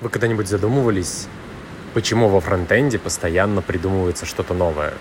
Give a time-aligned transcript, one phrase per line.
[0.00, 1.26] Вы когда-нибудь задумывались,
[1.92, 4.94] почему во фронтенде постоянно придумывается что-то новое?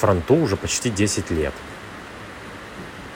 [0.00, 1.54] Фронту уже почти 10 лет.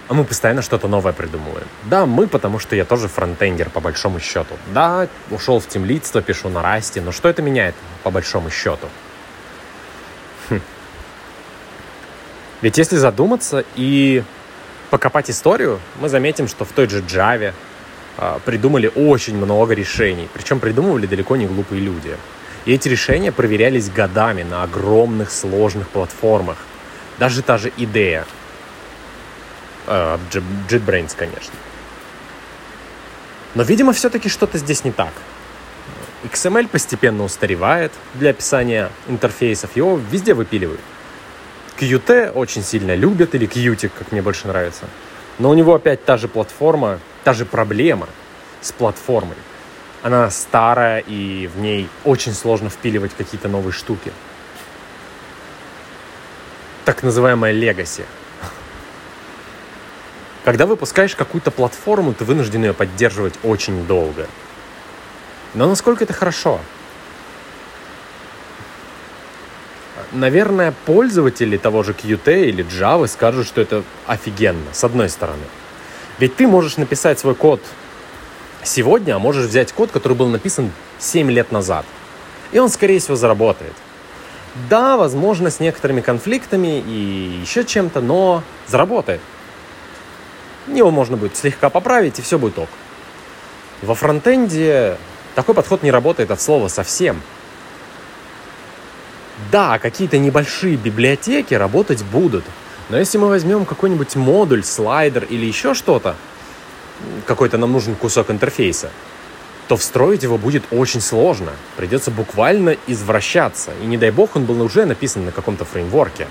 [0.08, 1.66] А мы постоянно что-то новое придумываем.
[1.84, 4.56] Да, мы, потому что я тоже фронтендер, по большому счету.
[4.74, 8.88] Да, ушел в темлицство, пишу на расте, но что это меняет, по большому счету?
[10.48, 10.60] Хм.
[12.62, 14.24] Ведь если задуматься и
[14.90, 17.52] покопать историю, мы заметим, что в той же Java,
[18.44, 20.28] придумали очень много решений.
[20.32, 22.16] Причем придумывали далеко не глупые люди.
[22.64, 26.58] И эти решения проверялись годами на огромных сложных платформах.
[27.18, 28.24] Даже та же идея.
[29.86, 30.18] Э,
[30.68, 31.54] JetBrains, конечно.
[33.54, 35.12] Но, видимо, все-таки что-то здесь не так.
[36.24, 40.80] XML постепенно устаревает для описания интерфейсов, его везде выпиливают.
[41.78, 44.84] Qt очень сильно любят, или Qt, как мне больше нравится.
[45.38, 48.08] Но у него опять та же платформа, та же проблема
[48.60, 49.36] с платформой.
[50.02, 54.12] Она старая, и в ней очень сложно впиливать какие-то новые штуки.
[56.84, 58.04] Так называемая легаси.
[60.44, 64.26] Когда выпускаешь какую-то платформу, ты вынужден ее поддерживать очень долго.
[65.54, 66.60] Но насколько это хорошо?
[70.10, 75.44] Наверное, пользователи того же Qt или Java скажут, что это офигенно, с одной стороны.
[76.18, 77.60] Ведь ты можешь написать свой код
[78.62, 81.84] сегодня, а можешь взять код, который был написан 7 лет назад.
[82.52, 83.72] И он, скорее всего, заработает.
[84.68, 89.20] Да, возможно, с некоторыми конфликтами и еще чем-то, но заработает.
[90.68, 92.68] Его можно будет слегка поправить, и все будет ок.
[93.80, 94.98] Во фронтенде
[95.34, 97.20] такой подход не работает от слова совсем.
[99.50, 102.44] Да, какие-то небольшие библиотеки работать будут–
[102.88, 106.16] но если мы возьмем какой-нибудь модуль, слайдер или еще что-то,
[107.26, 108.90] какой-то нам нужен кусок интерфейса,
[109.68, 111.52] то встроить его будет очень сложно.
[111.76, 113.72] Придется буквально извращаться.
[113.82, 116.26] И не дай бог он был уже написан на каком-то фреймворке.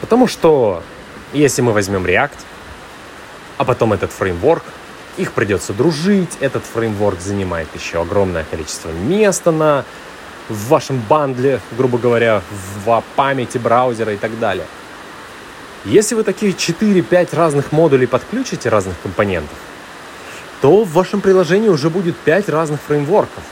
[0.00, 0.82] Потому что
[1.34, 2.38] если мы возьмем React,
[3.58, 4.64] а потом этот фреймворк,
[5.18, 9.84] их придется дружить, этот фреймворк занимает еще огромное количество места на,
[10.48, 12.42] в вашем бандле, грубо говоря,
[12.84, 14.66] в памяти браузера и так далее.
[15.84, 19.56] Если вы такие 4-5 разных модулей подключите, разных компонентов,
[20.60, 23.42] то в вашем приложении уже будет 5 разных фреймворков.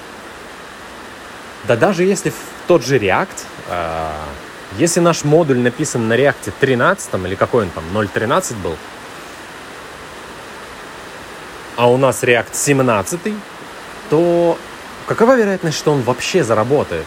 [1.66, 2.34] Да даже если в
[2.66, 4.10] тот же React, э,
[4.78, 8.77] если наш модуль написан на React 13, или какой он там, 0.13 был,
[11.76, 13.20] а у нас React 17,
[14.10, 14.59] то
[15.06, 17.04] какова вероятность, что он вообще заработает?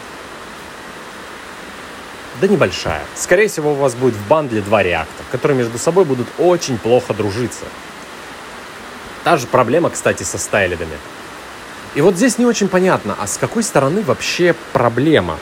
[2.40, 3.02] Да небольшая.
[3.16, 7.12] Скорее всего, у вас будет в бандле два реакта, которые между собой будут очень плохо
[7.12, 7.64] дружиться.
[9.24, 10.96] Та же проблема, кстати, со стайлидами.
[11.94, 15.38] И вот здесь не очень понятно, а с какой стороны вообще проблема?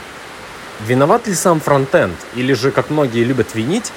[0.80, 2.16] Виноват ли сам фронтенд?
[2.34, 3.92] Или же, как многие любят винить,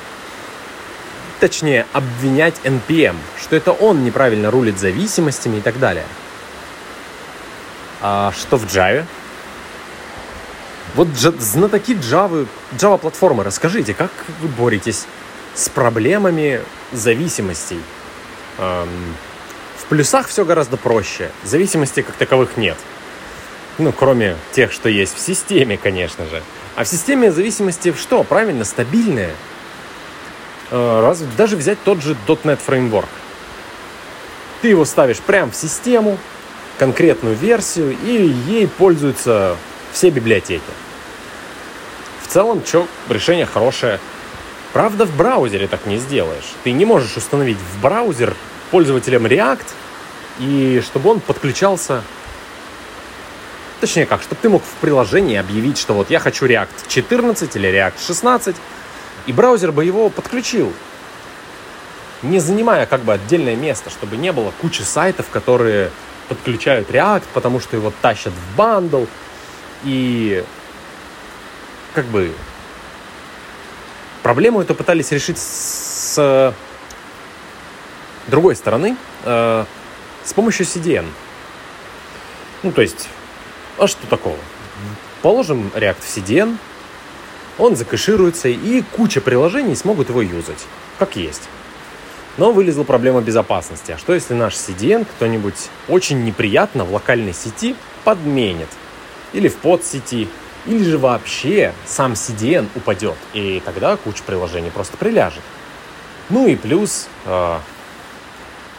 [1.41, 6.05] точнее, обвинять NPM, что это он неправильно рулит зависимостями и так далее.
[7.99, 9.05] А что в Java?
[10.95, 15.05] Вот знатоки Java, Java платформы, расскажите, как вы боретесь
[15.55, 17.81] с проблемами зависимостей?
[18.59, 18.89] Эм,
[19.77, 21.31] в плюсах все гораздо проще.
[21.43, 22.77] Зависимостей как таковых нет.
[23.79, 26.43] Ну, кроме тех, что есть в системе, конечно же.
[26.75, 28.23] А в системе зависимости что?
[28.23, 29.31] Правильно, стабильные.
[30.71, 33.09] Э, раз, даже взять тот же .NET Framework.
[34.61, 36.17] Ты его ставишь прямо в систему,
[36.79, 39.57] конкретную версию, и ей пользуются
[39.91, 40.63] все библиотеки.
[42.23, 43.99] В целом, что, решение хорошее.
[44.71, 46.53] Правда, в браузере так не сделаешь.
[46.63, 48.33] Ты не можешь установить в браузер
[48.71, 49.65] пользователям React,
[50.39, 52.01] и чтобы он подключался
[53.81, 57.67] Точнее как, чтобы ты мог в приложении объявить, что вот я хочу React 14 или
[57.67, 58.55] React 16,
[59.25, 60.73] и браузер бы его подключил,
[62.21, 65.91] не занимая как бы отдельное место, чтобы не было кучи сайтов, которые
[66.27, 69.05] подключают React, потому что его тащат в бандл.
[69.83, 70.43] И
[71.93, 72.31] как бы
[74.23, 76.53] проблему эту пытались решить с
[78.27, 79.65] другой стороны, э,
[80.23, 81.05] с помощью CDN.
[82.63, 83.09] Ну, то есть,
[83.77, 84.37] а что такого?
[85.21, 86.57] Положим React в CDN,
[87.57, 90.65] он закэшируется, и куча приложений смогут его юзать,
[90.99, 91.43] как есть.
[92.37, 93.91] Но вылезла проблема безопасности.
[93.91, 98.69] А что если наш CDN кто-нибудь очень неприятно в локальной сети подменит?
[99.33, 100.27] Или в подсети?
[100.65, 105.41] Или же вообще сам CDN упадет, и тогда куча приложений просто приляжет.
[106.29, 107.57] Ну и плюс э,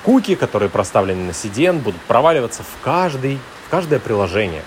[0.05, 4.63] куки, которые проставлены на CDN, будут проваливаться в, каждый, в каждое приложение.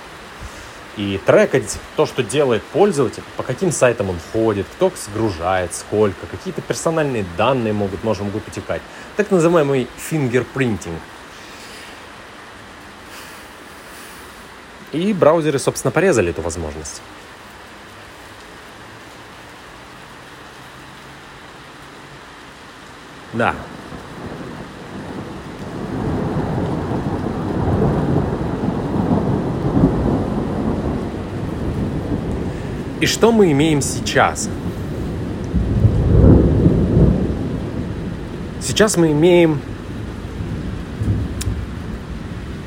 [0.97, 6.61] И трекать то, что делает пользователь, по каким сайтам он ходит, кто загружает, сколько, какие-то
[6.61, 8.81] персональные данные могут, можем могут утекать.
[9.17, 10.99] Так называемый фингерпринтинг.
[14.93, 17.01] И браузеры, собственно, порезали эту возможность.
[23.33, 23.53] Да.
[33.05, 34.49] И что мы имеем сейчас?
[38.59, 39.61] Сейчас мы имеем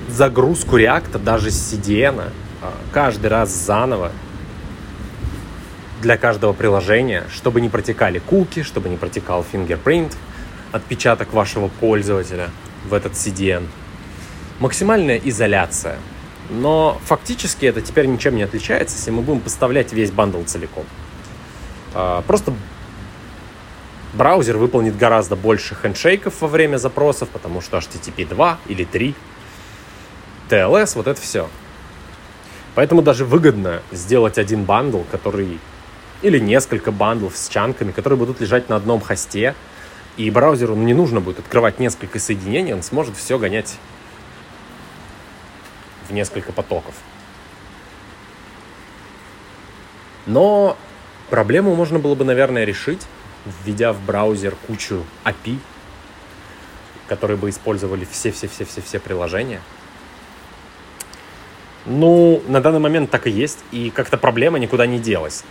[0.09, 2.31] загрузку реакта даже с CDN
[2.63, 4.13] а, каждый раз заново
[6.03, 10.15] для каждого приложения, чтобы не протекали куки, чтобы не протекал fingerprint–
[10.71, 12.51] отпечаток вашего пользователя
[12.89, 13.67] в этот CDN.
[14.61, 15.97] Максимальная изоляция.
[16.51, 20.85] Но фактически это теперь ничем не отличается, если мы будем поставлять весь бандл целиком.
[21.95, 22.55] А, просто
[24.15, 29.15] браузер выполнит гораздо больше хендшейков во время запросов, потому что HTTP 2 или 3,
[30.49, 31.49] TLS, вот это все.
[32.75, 35.59] Поэтому даже выгодно сделать один бандл, который
[36.23, 39.55] или несколько бандлов с чанками, которые будут лежать на одном хосте,
[40.17, 43.77] и браузеру не нужно будет открывать несколько соединений, он сможет все гонять
[46.09, 46.95] в несколько потоков.
[50.27, 50.77] Но
[51.31, 53.07] проблему можно было бы, наверное, решить,
[53.65, 55.59] введя в браузер кучу API,
[57.07, 59.61] которые бы использовали все-все-все-все-все приложения.
[61.87, 65.45] Ну, на данный момент так и есть, и как-то проблема никуда не делась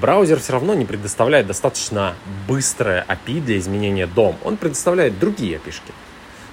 [0.00, 2.14] браузер все равно не предоставляет достаточно
[2.48, 4.36] быстрое API для изменения DOM.
[4.44, 5.70] Он предоставляет другие API.
[5.70, 5.92] -шки.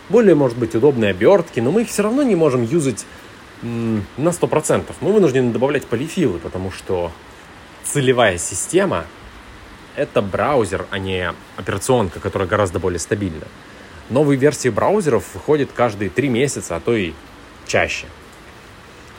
[0.10, 3.06] Более, может быть, удобные обертки, но мы их все равно не можем юзать
[3.64, 4.94] на 100%.
[5.02, 7.12] Мы вынуждены добавлять полифилы, потому что
[7.84, 9.06] целевая система—
[9.96, 13.48] это браузер, а не операционка, которая гораздо более стабильна.
[14.10, 17.14] Новые версии браузеров выходят каждые три месяца, а то и
[17.66, 18.08] чаще.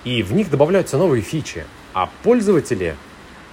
[0.05, 1.65] И в них добавляются новые фичи,
[1.95, 2.97] а пользователи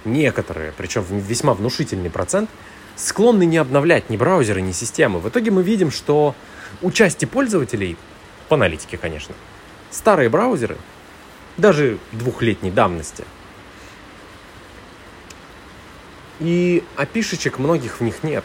[0.04, 2.50] некоторые, причем весьма внушительный процент,
[2.96, 5.20] склонны не обновлять ни браузеры, ни системы.
[5.20, 6.34] В итоге мы видим, что
[6.82, 7.96] у части пользователей,
[8.48, 9.34] по аналитике, конечно,
[9.92, 10.76] старые браузеры,
[11.56, 13.24] даже двухлетней давности,
[16.40, 18.44] и опишечек многих в них нет.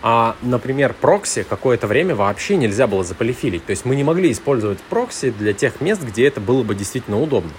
[0.00, 3.64] А, например, прокси какое-то время вообще нельзя было заполифилить.
[3.64, 7.20] То есть мы не могли использовать прокси для тех мест, где это было бы действительно
[7.20, 7.50] удобно.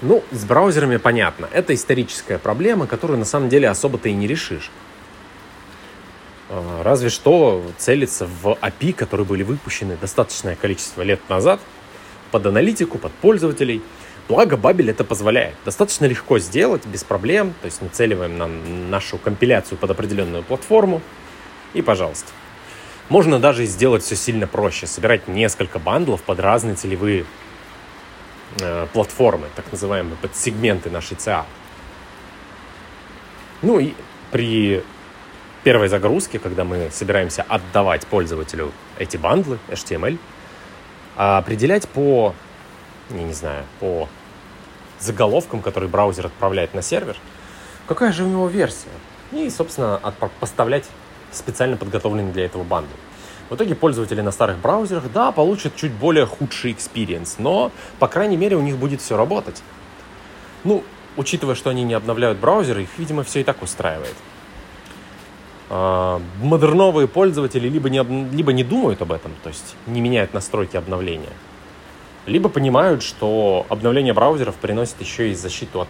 [0.00, 1.48] Ну, с браузерами понятно.
[1.52, 4.70] Это историческая проблема, которую на самом деле особо-то и не решишь.
[6.54, 11.60] А, разве что целиться в API, которые были выпущены достаточное количество лет назад,
[12.30, 13.82] под аналитику, под пользователей.
[14.28, 15.54] Благо, Бабель это позволяет.
[15.64, 17.54] Достаточно легко сделать, без проблем.
[17.60, 21.02] То есть нацеливаем на нашу компиляцию под определенную платформу.
[21.74, 22.32] И пожалуйста.
[23.10, 24.86] Можно даже сделать все сильно проще.
[24.86, 27.26] Собирать несколько бандлов под разные целевые
[28.60, 31.44] Э, платформы, так называемые подсегменты нашей CA.
[33.62, 33.94] Ну и
[34.30, 34.84] при
[35.64, 40.18] первой загрузке, когда мы собираемся отдавать пользователю эти бандлы HTML,
[41.16, 42.34] определять по,
[43.10, 44.08] я не знаю, по
[45.00, 47.16] заголовкам, которые браузер отправляет на сервер,
[47.88, 48.88] какая же у него версия.
[49.32, 50.00] И, собственно,
[50.38, 50.84] поставлять
[51.32, 52.92] специально подготовленный для этого бандл.
[53.50, 58.36] В итоге пользователи на старых браузерах, да, получат чуть более худший experience, но, по крайней
[58.36, 59.62] мере, у них будет все работать.
[60.62, 60.84] Ну,
[61.16, 64.14] учитывая, что они не обновляют браузеры, их, видимо, все и так устраивает.
[65.76, 68.00] А, модерновые пользователи либо не,
[68.30, 71.32] либо не думают об этом, то есть не меняют настройки обновления,
[72.26, 75.88] либо понимают, что обновление браузеров приносит еще и защиту от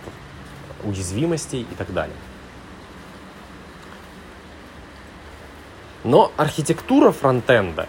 [0.84, 2.16] уязвимостей и так далее.
[6.02, 7.86] Но архитектура фронтенда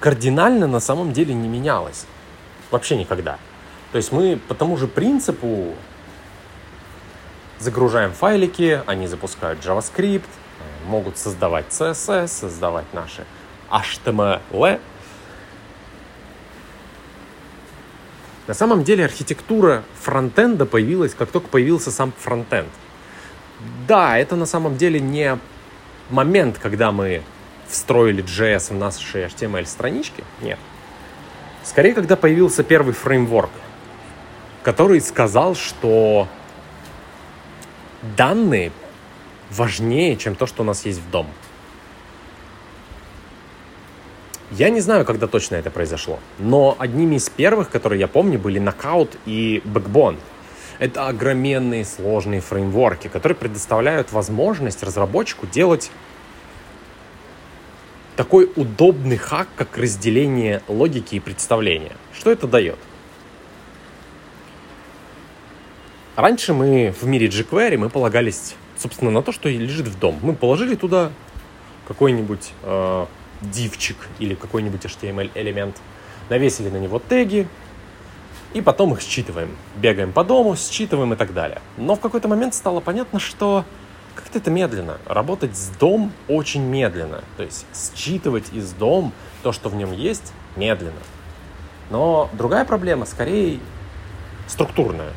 [0.00, 2.06] кардинально на самом деле не менялась.
[2.72, 3.38] Вообще никогда.
[3.92, 5.76] То есть мы по тому же принципу
[7.60, 10.26] загружаем файлики, они запускают JavaScript,
[10.86, 13.24] могут создавать CSS, создавать наши
[13.70, 14.80] HTML.
[18.46, 22.68] На самом деле архитектура фронтенда появилась, как только появился сам фронтенд.
[23.86, 25.38] Да, это на самом деле не
[26.10, 27.22] момент, когда мы
[27.68, 30.58] встроили JS в наши HTML-странички, нет.
[31.62, 33.50] Скорее, когда появился первый фреймворк,
[34.62, 36.26] который сказал, что
[38.16, 38.72] данные
[39.56, 41.26] важнее, чем то, что у нас есть в дом.
[44.50, 48.60] Я не знаю, когда точно это произошло, но одними из первых, которые я помню, были
[48.60, 50.18] Knockout и Backbone.
[50.78, 55.90] Это огроменные сложные фреймворки, которые предоставляют возможность разработчику делать
[58.16, 61.96] такой удобный хак, как разделение логики и представления.
[62.12, 62.78] Что это дает?
[66.14, 70.18] Раньше мы в мире jQuery мы полагались, собственно, на то, что лежит в дом.
[70.22, 71.10] Мы положили туда
[71.86, 73.06] какой-нибудь э,
[73.40, 75.76] дивчик или какой-нибудь HTML элемент,
[76.28, 77.48] навесили на него теги,
[78.54, 79.56] и потом их считываем.
[79.76, 81.60] Бегаем по дому, считываем и так далее.
[81.78, 83.64] Но в какой-то момент стало понятно, что
[84.14, 84.98] как-то это медленно.
[85.06, 87.22] Работать с дом очень медленно.
[87.36, 89.12] То есть считывать из дом
[89.42, 91.00] то, что в нем есть, медленно.
[91.90, 93.58] Но другая проблема скорее
[94.48, 95.12] структурная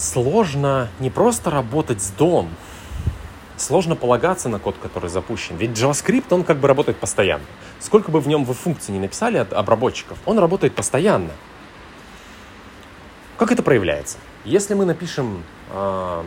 [0.00, 2.48] сложно не просто работать с дом,
[3.56, 5.56] сложно полагаться на код, который запущен.
[5.56, 7.44] Ведь JavaScript, он как бы работает постоянно.
[7.78, 11.30] Сколько бы в нем вы функций не написали от обработчиков, он работает постоянно.
[13.36, 14.18] Как это проявляется?
[14.44, 16.24] Если мы напишем э,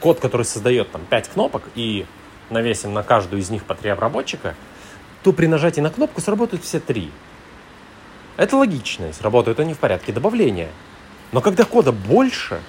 [0.00, 2.06] код, который создает там 5 кнопок и
[2.48, 4.54] навесим на каждую из них по 3 обработчика,
[5.22, 7.10] то при нажатии на кнопку сработают все три.
[8.36, 10.70] Это логично, сработают они в порядке добавления.
[11.32, 12.60] Но когда кода больше,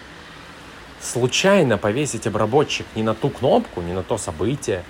[1.02, 4.84] случайно повесить обработчик не на ту кнопку, не на то событие,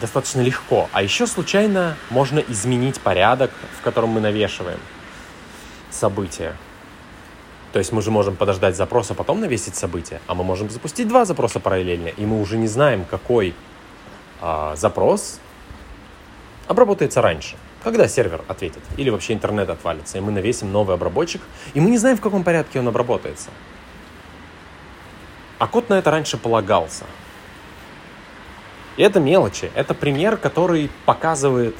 [0.00, 0.88] достаточно легко.
[0.92, 4.80] А еще случайно можно изменить порядок, в котором мы навешиваем
[5.90, 6.56] события.
[7.72, 11.24] То есть мы же можем подождать запроса, потом навесить событие, а мы можем запустить два
[11.24, 13.54] запроса параллельно, и мы уже не знаем, какой
[14.40, 15.40] а, запрос
[16.68, 17.56] обработается раньше.
[17.84, 21.42] Когда сервер ответит, или вообще интернет отвалится, и мы навесим новый обработчик,
[21.74, 23.50] и мы не знаем, в каком порядке он обработается.
[25.58, 27.04] А код на это раньше полагался.
[28.96, 29.70] И это мелочи.
[29.74, 31.76] Это пример, который показывает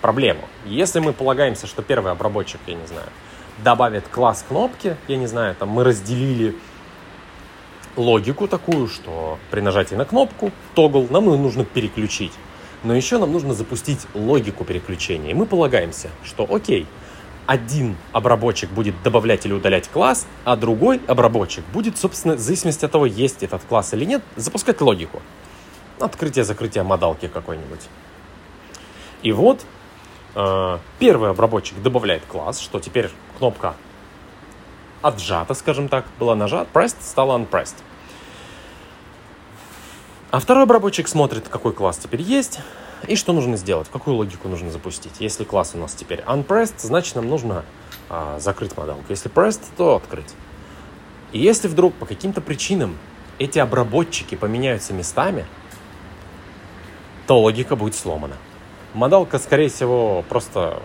[0.00, 0.48] проблему.
[0.64, 3.08] Если мы полагаемся, что первый обработчик, я не знаю,
[3.62, 6.56] добавит класс кнопки, я не знаю, там мы разделили
[7.96, 12.32] логику такую, что при нажатии на кнопку, тогл, нам нужно переключить
[12.84, 15.30] но еще нам нужно запустить логику переключения.
[15.30, 16.86] И мы полагаемся, что окей,
[17.46, 22.92] один обработчик будет добавлять или удалять класс, а другой обработчик будет, собственно, в зависимости от
[22.92, 25.20] того, есть этот класс или нет, запускать логику.
[25.98, 27.80] Открытие-закрытие модалки какой-нибудь.
[29.22, 29.64] И вот
[30.34, 33.74] э, первый обработчик добавляет класс, что теперь кнопка
[35.02, 37.76] отжата, скажем так, была нажата, pressed, стала unpressed.
[40.34, 42.58] А второй обработчик смотрит, какой класс теперь есть,
[43.06, 45.12] и что нужно сделать, какую логику нужно запустить.
[45.20, 47.64] Если класс у нас теперь unpressed, значит нам нужно
[48.10, 49.04] а, закрыть модалку.
[49.10, 50.34] Если pressed, то открыть.
[51.30, 52.98] И если вдруг по каким-то причинам
[53.38, 55.46] эти обработчики поменяются местами,
[57.28, 58.34] то логика будет сломана.
[58.92, 60.82] Модалка, скорее всего, просто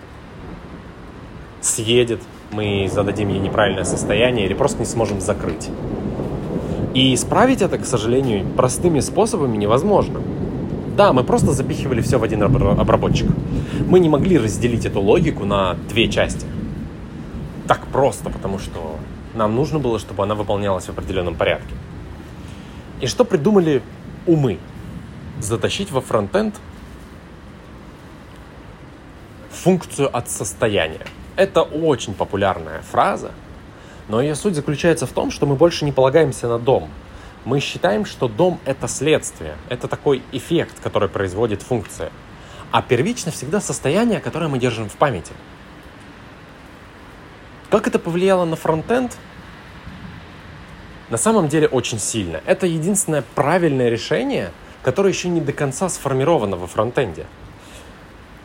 [1.61, 5.69] съедет, мы зададим ей неправильное состояние или просто не сможем закрыть.
[6.99, 10.19] И исправить это, к сожалению, простыми способами невозможно.
[10.97, 13.29] Да, мы просто запихивали все в один обработчик.
[13.87, 16.45] Мы не могли разделить эту логику на две части.
[17.69, 18.97] Так просто, потому что
[19.33, 21.73] нам нужно было, чтобы она выполнялась в определенном порядке.
[22.99, 23.81] И что придумали
[24.27, 24.57] умы?
[25.39, 26.53] Затащить во фронтенд
[29.51, 31.05] функцию от состояния.
[31.37, 33.31] Это очень популярная фраза,
[34.09, 36.89] но ее суть заключается в том, что мы больше не полагаемся на дом.
[37.45, 42.11] Мы считаем, что дом— это следствие, это такой эффект, который производит функция.
[42.71, 45.31] А первично всегда состояние, которое мы держим в памяти.
[47.69, 49.15] Как это повлияло на фронтенд?
[51.09, 52.41] На самом деле очень сильно.
[52.45, 54.51] Это единственное правильное решение,
[54.81, 57.25] которое еще не до конца сформировано во фронтенде.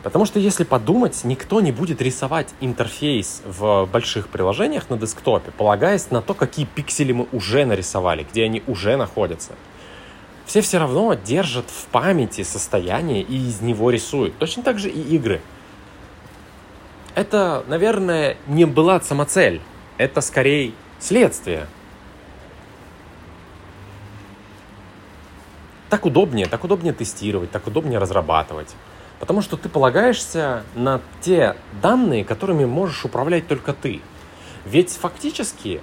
[0.04, 6.11] Потому что если подумать, никто не будет рисовать интерфейс в больших приложениях на десктопе, полагаясь
[6.11, 9.52] на то, какие пиксели мы уже нарисовали, где они уже находятся.
[10.44, 14.37] Все все равно держат в памяти состояние и из него рисуют.
[14.37, 15.40] Точно так же и игры.
[17.14, 19.62] Это, наверное, не была самоцель.
[19.96, 21.66] Это скорее следствие.
[25.88, 28.76] Так удобнее, так удобнее тестировать, так удобнее разрабатывать.
[29.25, 34.02] Потому что ты полагаешься на те данные, которыми можешь управлять только ты.
[34.66, 35.81] Ведь фактически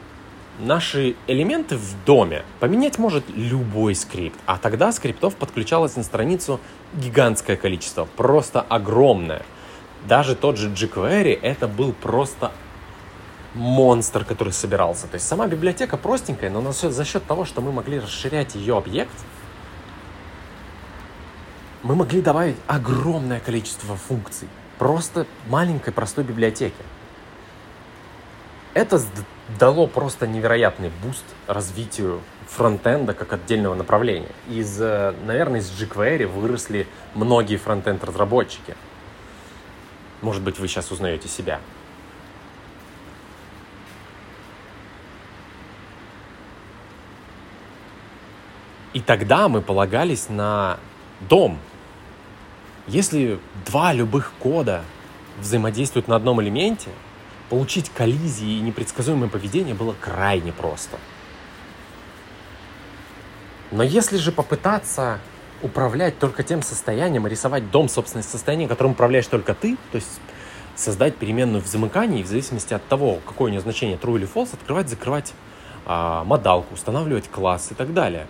[0.60, 4.38] наши элементы в доме поменять может любой скрипт.
[4.45, 6.60] А тогда скриптов подключалось на страницу
[6.93, 9.41] гигантское количество, просто огромное.
[10.07, 12.51] Даже тот же jQuery это был просто
[13.55, 15.07] монстр, который собирался.
[15.07, 19.17] То есть сама библиотека простенькая, но за счет того, что мы могли расширять ее объект,
[21.83, 24.47] мы могли добавить огромное количество функций.
[24.77, 26.83] Просто маленькой простой библиотеки.
[28.73, 29.01] Это
[29.59, 34.31] дало просто невероятный boost развитию фронтенда как отдельного направления.
[34.47, 38.75] Из, э, наверное, из jQuery выросли многие фронтенд разработчики.
[40.21, 41.59] Может быть, вы сейчас узнаете себя.
[48.93, 50.77] И тогда мы полагались на
[51.21, 51.57] дом.
[52.88, 54.83] Если два любых кода
[55.39, 56.89] взаимодействуют на одном элементе,
[57.50, 60.97] получить коллизии и непредсказуемое поведение было крайне просто.
[63.71, 65.19] Но если же попытаться
[65.61, 70.19] управлять только тем состоянием рисовать дом собственное состояние, которым управляешь только ты, то есть
[70.75, 74.53] создать переменную в замыкании, в зависимости от того, какое у нее значение true или false,
[74.53, 75.33] открывать, закрывать
[75.85, 78.27] а, модалку, устанавливать класс и так далее.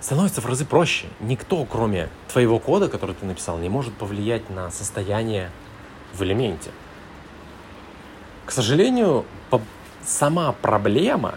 [0.00, 1.06] Становится в разы проще.
[1.20, 5.50] Никто, кроме твоего кода, который ты написал, не может повлиять на состояние
[6.12, 6.70] в элементе.
[8.44, 9.24] К сожалению,
[10.04, 11.34] сама проблема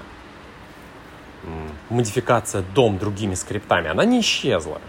[1.89, 4.81] модификация дом другими скриптами, она не исчезла.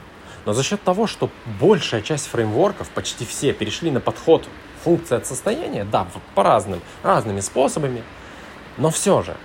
[0.46, 4.48] Но за счет того, что большая часть фреймворков, почти все, перешли на подход
[4.82, 8.02] функции от состояния, да, по разным, разными способами,
[8.78, 9.36] но все же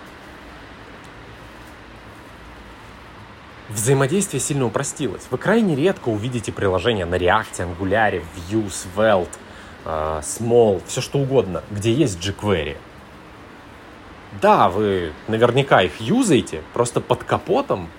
[3.70, 5.24] взаимодействие сильно упростилось.
[5.32, 9.30] Вы крайне редко увидите приложения на React, Angular, Vue, Svelte,
[9.86, 12.78] э, Small, все что угодно, где есть jQuery.
[14.42, 17.90] Да, вы наверняка их юзаете, просто под капотом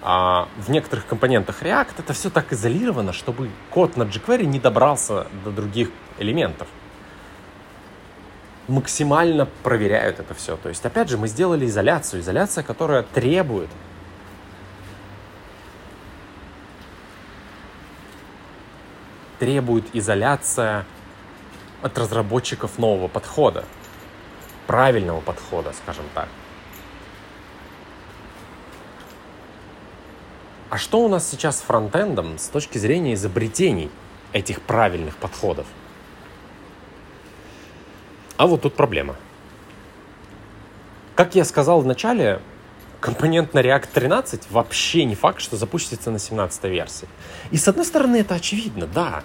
[0.00, 5.26] а в некоторых компонентах React это все так изолировано, чтобы код на jQuery не добрался
[5.44, 6.68] до других элементов.
[8.68, 10.56] Максимально проверяют это все.
[10.56, 12.20] То есть, опять же, мы сделали изоляцию.
[12.20, 13.70] Изоляция, которая требует
[19.38, 20.84] требует изоляция
[21.82, 23.64] от разработчиков нового подхода,
[24.66, 26.28] правильного подхода, скажем так.
[30.70, 33.90] А что у нас сейчас с фронтендом с точки зрения изобретений
[34.32, 35.66] этих правильных подходов?
[38.36, 39.16] А вот тут проблема.
[41.14, 42.40] Как я сказал в начале,
[43.00, 47.08] компонент на React 13 вообще не факт, что запустится на 17 версии.
[47.50, 49.22] И с одной стороны это очевидно, да.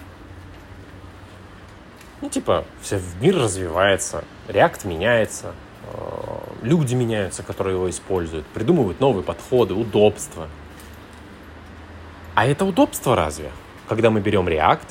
[2.20, 5.54] Ну типа, все, мир развивается, React меняется,
[5.92, 10.48] э, люди меняются, которые его используют, придумывают новые подходы, удобства–
[12.34, 13.50] а это удобство разве?
[13.88, 14.88] Когда мы берем React,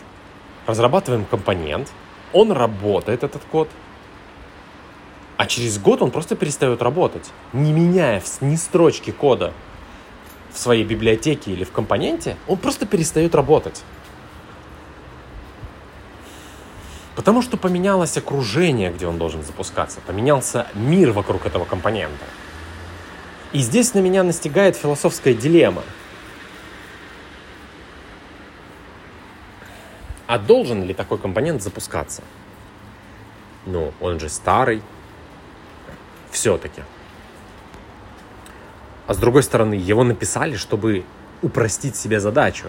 [0.66, 1.92] разрабатываем компонент,
[2.32, 3.70] он работает, этот код,
[5.44, 9.52] а через год он просто перестает работать, не меняя ни строчки кода
[10.54, 13.84] в своей библиотеке или в компоненте, он просто перестает работать.
[17.18, 22.24] Потому что поменялось окружение, где он должен запускаться, поменялся мир вокруг этого компонента.
[23.52, 25.84] И здесь на меня настигает философская дилемма–
[30.26, 32.24] А должен ли такой компонент запускаться?
[33.66, 34.82] Ну, он же старый.
[36.34, 36.82] Все-таки.
[39.06, 41.06] А с другой стороны, его написали, чтобы
[41.44, 42.66] упростить себе задачу.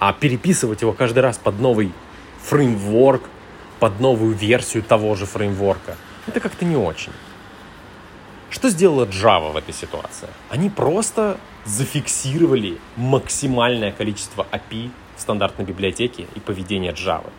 [0.00, 1.92] А переписывать его каждый раз под новый
[2.42, 3.22] фреймворк,
[3.78, 7.12] под новую версию того же фреймворка, это как-то не очень.
[8.50, 10.28] Что сделала Java в этой ситуации?
[10.50, 17.30] Они просто зафиксировали максимальное количество API в стандартной библиотеке и поведение Java.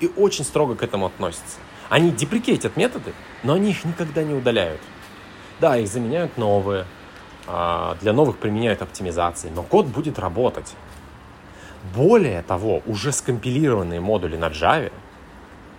[0.00, 1.58] И очень строго к этому относятся.
[1.88, 4.80] Они deprecate ят методы, но они их никогда не удаляют.
[5.60, 6.84] Да, их заменяют новые,
[7.46, 10.74] а, для новых применяют оптимизации, но код будет работать.
[11.94, 14.92] Более того, уже скомпилированные модули на Java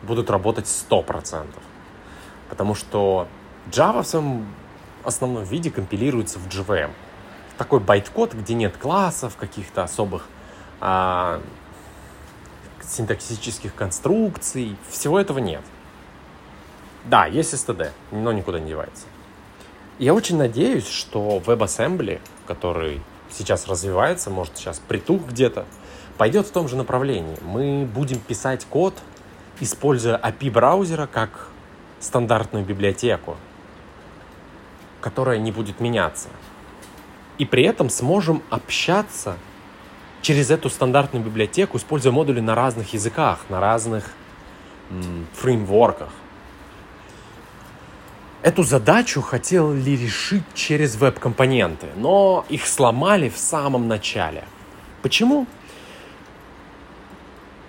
[0.01, 1.47] будут работать 100%.
[2.49, 3.27] Потому что
[3.69, 4.47] Java в своем
[5.03, 6.91] основном виде компилируется в JVM.
[7.57, 10.25] Такой байт-код, где нет классов, каких-то особых
[10.81, 11.41] а,
[12.81, 15.61] синтаксических конструкций, всего этого нет.
[17.05, 19.05] Да, есть STD, но никуда не девается.
[19.97, 25.65] Я очень надеюсь, что WebAssembly, который сейчас развивается, может сейчас притух где-то,
[26.17, 27.37] пойдет в том же направлении.
[27.41, 28.93] Мы будем писать код,
[29.59, 31.47] используя API браузера как
[31.99, 33.37] стандартную библиотеку,
[35.01, 36.29] которая не будет меняться.
[37.37, 39.37] И при этом сможем общаться
[40.21, 44.05] через эту стандартную библиотеку, используя модули на разных языках, на разных
[44.91, 46.09] м, фреймворках.
[48.41, 54.45] Эту задачу хотели решить через веб-компоненты, но их сломали в самом начале.
[55.01, 55.45] Почему?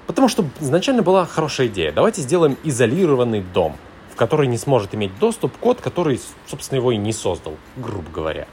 [0.06, 1.90] Потому что изначально была хорошая идея.
[1.90, 3.76] Давайте сделаем изолированный дом,
[4.12, 8.46] в который не сможет иметь доступ код, который, собственно, его и не создал, грубо говоря.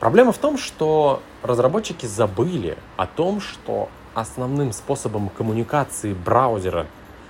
[0.00, 6.86] Проблема в том, что разработчики забыли о том, что основным способом коммуникации браузера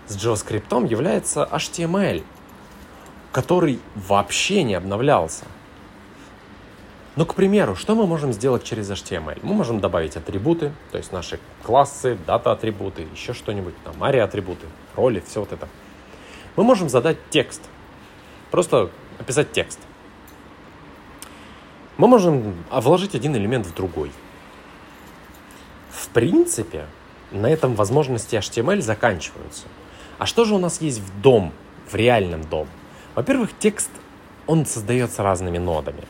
[0.08, 2.24] с JavaScript является HTML–
[3.36, 5.44] который вообще не обновлялся.
[7.16, 9.40] Ну, к примеру, что мы можем сделать через HTML?
[9.42, 15.40] Мы можем добавить атрибуты, то есть наши классы, дата-атрибуты, еще что-нибудь, там, ари-атрибуты, роли, все
[15.40, 15.68] вот это.
[16.56, 17.60] Мы можем задать текст,
[18.50, 19.80] просто описать текст.
[21.98, 24.12] Мы можем вложить один элемент в другой.
[25.90, 26.86] В принципе,
[27.32, 29.66] на этом возможности HTML заканчиваются.
[30.16, 31.52] А что же у нас есть в дом,
[31.86, 32.66] в реальном дом?
[33.16, 33.90] Во-первых, текст,
[34.46, 36.02] он создается разными нодами.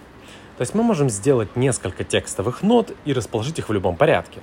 [0.57, 4.40] То есть мы можем сделать несколько текстовых нод и расположить их в любом порядке.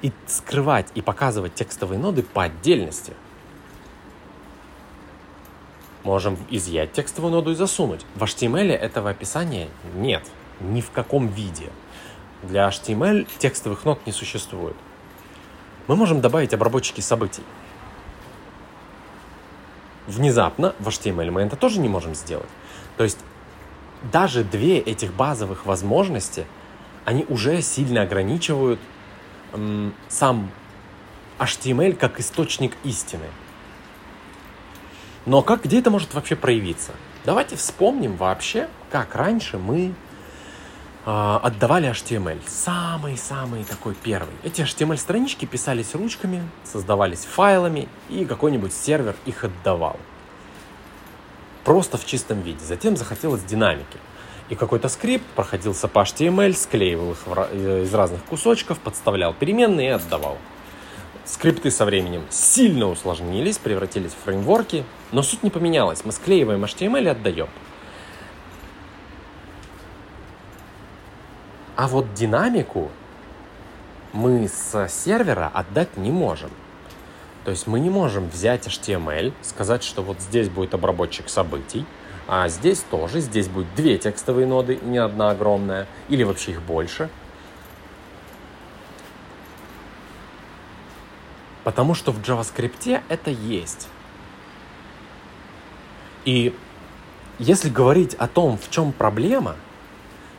[0.00, 3.14] И скрывать и показывать текстовые ноды по отдельности.
[6.04, 8.06] Можем изъять текстовую ноду и засунуть.
[8.14, 10.22] В HTML этого описания нет.
[10.60, 11.70] Ни в каком виде.
[12.44, 14.76] Для HTML текстовых нод не существует.
[15.88, 17.42] Мы можем добавить обработчики событий
[20.06, 22.48] внезапно в HTML мы это тоже не можем сделать.
[22.96, 23.18] То есть
[24.12, 26.46] даже две этих базовых возможности,
[27.04, 28.80] они уже сильно ограничивают
[29.52, 30.50] эм, сам
[31.38, 33.26] HTML как источник истины.
[35.26, 36.92] Но как, где это может вообще проявиться?
[37.24, 39.94] Давайте вспомним вообще, как раньше мы
[41.04, 42.40] отдавали HTML.
[42.46, 44.34] Самый-самый такой первый.
[44.42, 49.98] Эти HTML-странички писались ручками, создавались файлами, и какой-нибудь сервер их отдавал.
[51.64, 52.64] Просто в чистом виде.
[52.64, 53.98] Затем захотелось динамики.
[54.50, 59.92] И какой-то скрипт проходился по HTML, склеивал их э, из разных кусочков, подставлял переменные и
[59.92, 60.36] отдавал.
[61.24, 66.04] Скрипты со временем сильно усложнились, превратились в фреймворки, но суть не поменялась.
[66.04, 67.48] Мы склеиваем HTML и отдаем.
[71.76, 72.90] А вот динамику
[74.12, 76.50] мы с сервера отдать не можем.
[77.44, 81.84] То есть мы не можем взять HTML, сказать, что вот здесь будет обработчик событий,
[82.26, 87.10] а здесь тоже, здесь будет две текстовые ноды, не одна огромная, или вообще их больше.
[91.64, 93.88] Потому что в JavaScript это есть.
[96.24, 96.54] И
[97.38, 99.56] если говорить о том, в чем проблема,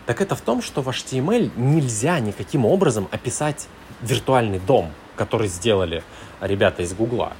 [0.06, 3.68] так это в том, что в HTML нельзя никаким образом описать
[4.02, 6.04] виртуальный дом, который сделали
[6.42, 7.34] ребята из Гугла.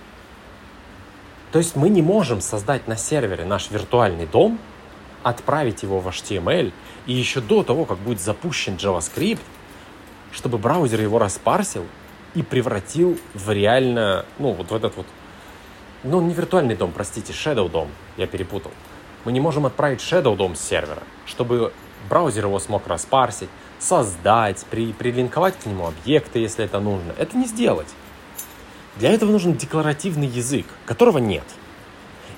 [1.52, 4.60] То есть мы не можем создать на сервере наш виртуальный дом,
[5.24, 6.74] отправить его в HTML,
[7.06, 9.40] и еще до того, как будет запущен JavaScript,
[10.32, 11.86] чтобы браузер его распарсил
[12.34, 15.06] и превратил в реально, ну, вот в этот вот,
[16.04, 18.72] ну, не виртуальный дом, простите, Shadow дом, я перепутал.
[19.24, 21.72] Мы не можем отправить Shadow дом с сервера, чтобы
[22.10, 27.14] браузер его смог распарсить, создать, при, прилинковать к нему объекты, если это нужно.
[27.18, 27.88] Это не сделать.
[28.98, 31.44] Для этого нужен декларативный язык, которого нет.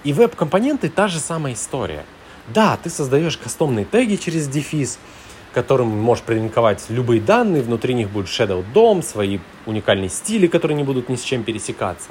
[0.03, 2.05] И веб-компоненты та же самая история.
[2.47, 4.99] Да, ты создаешь кастомные теги через дефис,
[5.53, 10.83] которым можешь прилинковать любые данные, внутри них будет Shadow DOM, свои уникальные стили, которые не
[10.83, 12.09] будут ни с чем пересекаться.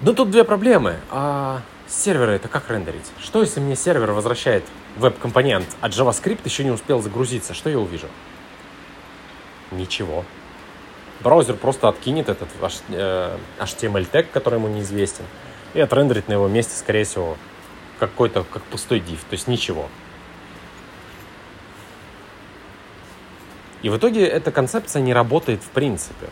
[0.00, 0.96] Но тут две проблемы.
[1.10, 3.10] А серверы это как рендерить?
[3.20, 4.64] Что если мне сервер возвращает
[4.96, 7.54] веб-компонент, а JavaScript еще не успел загрузиться?
[7.54, 8.08] Что я увижу?
[9.70, 10.24] Ничего
[11.24, 15.24] браузер просто откинет этот HTML тег, который ему неизвестен,
[15.72, 17.36] и отрендерит на его месте, скорее всего,
[17.98, 19.88] какой-то как пустой div, то есть ничего.
[23.82, 26.28] И в итоге эта концепция не работает в принципе.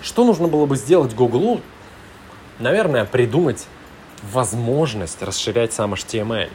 [0.00, 1.60] Что нужно было бы сделать Google?
[2.58, 3.66] Наверное, придумать
[4.32, 6.50] возможность расширять сам HTML,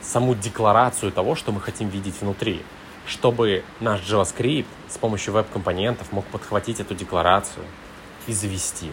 [0.00, 2.62] саму декларацию того, что мы хотим видеть внутри
[3.08, 7.64] чтобы наш JavaScript с помощью веб-компонентов мог подхватить эту декларацию
[8.26, 8.92] и завести.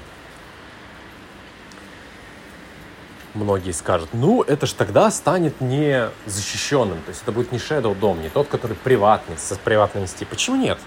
[3.33, 7.97] Многие скажут, ну это же тогда станет не защищенным, то есть это будет не Shadow
[7.99, 10.23] DOM, не тот, который приватный, со приватной инсти.
[10.23, 10.79] Почему нет?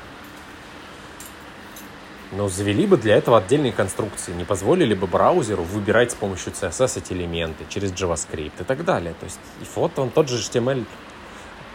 [2.32, 6.98] Но завели бы для этого отдельные конструкции, не позволили бы браузеру выбирать с помощью CSS
[6.98, 9.14] эти элементы через JavaScript и так далее.
[9.18, 10.84] То есть и вот он тот же HTML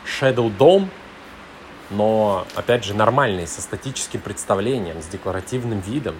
[0.06, 0.90] Shadow DOM
[1.90, 6.16] но, опять же, нормальный, со статическим представлением, с декларативным видом.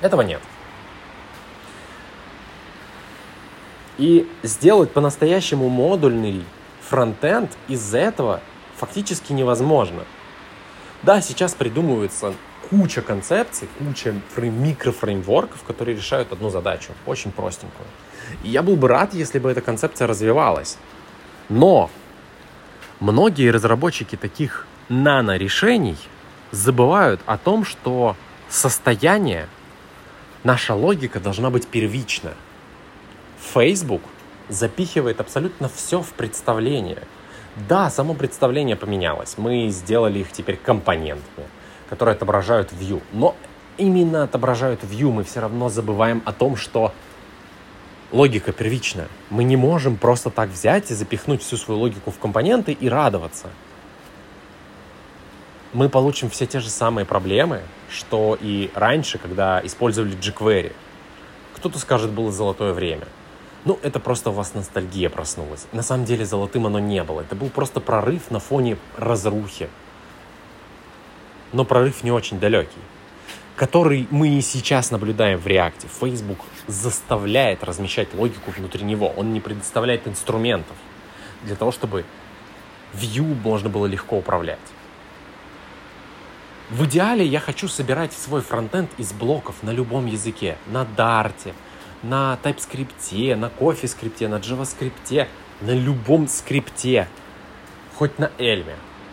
[0.00, 0.40] Этого нет.
[3.98, 6.44] И сделать по-настоящему модульный
[6.88, 8.40] фронтенд из-за этого
[8.76, 10.04] фактически невозможно.
[11.02, 12.34] Да, сейчас придумывается
[12.70, 17.86] куча концепций, куча микрофреймворков, которые решают одну задачу, очень простенькую.
[18.42, 20.78] И я был бы рад, если бы эта концепция развивалась.
[21.48, 21.90] Но
[23.00, 25.96] многие разработчики таких нано-решений
[26.50, 28.16] забывают о том, что
[28.48, 29.48] состояние,
[30.44, 32.32] наша логика должна быть первична.
[33.52, 34.02] Facebook
[34.48, 37.02] запихивает абсолютно все в представление.
[37.68, 39.38] Да, само представление поменялось.
[39.38, 41.46] Мы сделали их теперь компонентами,
[41.88, 43.02] которые отображают view.
[43.12, 43.34] Но
[43.76, 46.92] именно отображают view мы все равно забываем о том, что
[48.12, 49.08] логика первичная.
[49.30, 53.48] Мы не можем просто так взять и запихнуть всю свою логику в компоненты и радоваться.
[55.72, 60.72] Мы получим все те же самые проблемы, что и раньше, когда использовали jQuery.
[61.54, 63.06] Кто-то скажет, было золотое время.
[63.64, 65.66] Ну, это просто у вас ностальгия проснулась.
[65.72, 67.22] На самом деле золотым оно не было.
[67.22, 69.68] Это был просто прорыв на фоне разрухи.
[71.52, 72.80] Но прорыв не очень далекий
[73.56, 75.88] который мы и сейчас наблюдаем в реакте.
[75.88, 79.12] Facebook заставляет размещать логику внутри него.
[79.16, 80.76] Он не предоставляет инструментов
[81.42, 82.04] для того, чтобы
[82.92, 84.58] View можно было легко управлять.
[86.70, 90.58] В идеале я хочу собирать свой фронтенд из блоков на любом языке.
[90.66, 91.54] На Dart,
[92.02, 95.28] на TypeScript, на CoffeeScript, на JavaScript,
[95.62, 97.08] на любом скрипте.
[97.94, 98.66] Хоть на Elm.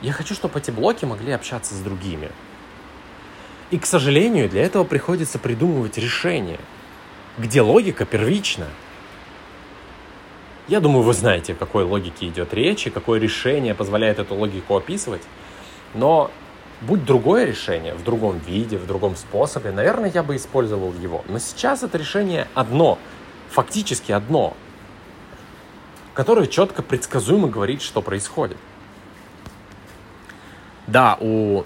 [0.03, 2.29] Я хочу, чтобы эти блоки могли общаться с другими.
[3.71, 6.59] И, к сожалению, для этого приходится придумывать решения,
[7.37, 8.67] где логика первична.
[10.67, 14.75] Я думаю, вы знаете, о какой логике идет речь и какое решение позволяет эту логику
[14.75, 15.21] описывать.
[15.93, 16.31] Но
[16.81, 21.23] будь другое решение, в другом виде, в другом способе, наверное, я бы использовал его.
[21.29, 22.99] Но сейчас это решение одно,
[23.49, 24.57] фактически одно,
[26.13, 28.57] которое четко предсказуемо говорит, что происходит.
[30.87, 31.63] Да, у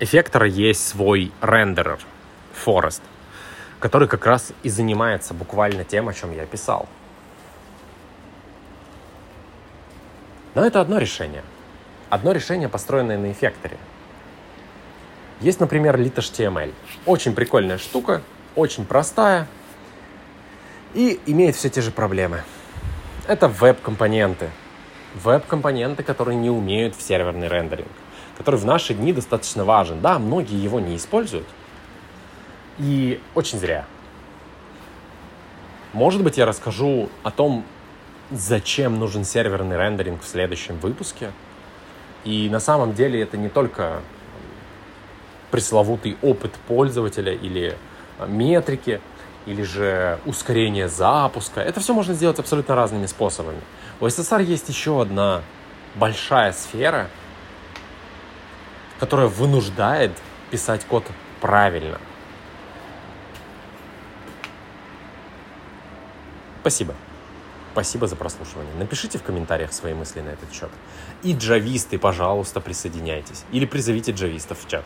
[0.00, 1.98] эффектора есть свой рендерер
[2.64, 3.02] Forest,
[3.78, 6.88] который как раз и занимается буквально тем, о чем я писал.
[10.54, 11.42] Но это одно решение.
[12.08, 13.76] Одно решение, построенное на эффекторе.
[15.40, 16.72] Есть, например, lit.html.
[17.04, 18.22] Очень прикольная штука,
[18.56, 19.46] очень простая
[20.94, 22.42] и имеет все те же проблемы.
[23.26, 24.48] Это веб-компоненты.
[25.14, 27.88] Веб-компоненты, которые не умеют в серверный рендеринг
[28.38, 30.00] который в наши дни достаточно важен.
[30.00, 31.46] Да, многие его не используют.
[32.78, 33.84] И очень зря.
[35.92, 37.64] Может быть, я расскажу о том,
[38.30, 41.32] зачем нужен серверный рендеринг в следующем выпуске.
[42.24, 44.00] И на самом деле это не только
[45.50, 47.76] пресловутый опыт пользователя или
[48.18, 49.00] а, метрики,
[49.46, 51.60] или же ускорение запуска.
[51.60, 53.60] Это все можно сделать абсолютно разными способами.
[53.98, 55.42] У SSR есть еще одна
[55.96, 57.08] большая сфера,
[58.98, 60.12] которая вынуждает
[60.50, 61.04] писать код
[61.40, 62.00] правильно.
[66.60, 66.94] Спасибо.
[67.72, 68.74] Спасибо за прослушивание.
[68.74, 70.70] Напишите в комментариях свои мысли на этот счет.
[71.22, 73.44] И джависты, пожалуйста, присоединяйтесь.
[73.52, 74.84] Или призовите джавистов в чат.